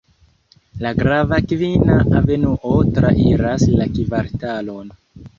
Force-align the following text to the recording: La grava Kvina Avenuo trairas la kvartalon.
La 0.83 0.91
grava 0.99 1.37
Kvina 1.51 1.97
Avenuo 2.19 2.71
trairas 2.95 3.67
la 3.81 3.87
kvartalon. 3.99 4.89